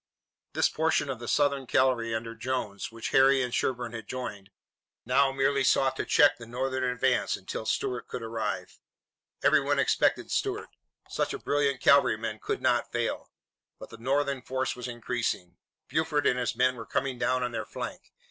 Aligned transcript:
This 0.53 0.67
portion 0.67 1.11
of 1.11 1.19
the 1.19 1.27
Southern 1.27 1.67
cavalry 1.67 2.15
under 2.15 2.33
Jones, 2.33 2.91
which 2.91 3.09
Harry 3.09 3.43
and 3.43 3.53
Sherburne 3.53 3.91
had 3.93 4.07
joined, 4.07 4.49
now 5.05 5.31
merely 5.31 5.63
sought 5.63 5.95
to 5.97 6.05
check 6.05 6.37
the 6.39 6.47
Northern 6.47 6.83
advance 6.85 7.37
until 7.37 7.67
Stuart 7.67 8.07
could 8.07 8.23
arrive. 8.23 8.79
Everyone 9.43 9.77
expected 9.77 10.31
Stuart. 10.31 10.69
Such 11.07 11.35
a 11.35 11.37
brilliant 11.37 11.81
cavalryman 11.81 12.39
could 12.39 12.63
not 12.63 12.91
fail. 12.91 13.29
But 13.77 13.91
the 13.91 13.97
Northern 13.97 14.41
force 14.41 14.75
was 14.75 14.87
increasing. 14.87 15.57
Buford 15.87 16.25
and 16.25 16.39
his 16.39 16.55
men 16.55 16.77
were 16.77 16.87
coming 16.87 17.19
down 17.19 17.43
on 17.43 17.51
their 17.51 17.63
flank. 17.67 18.11